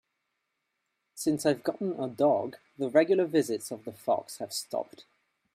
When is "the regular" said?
2.75-3.25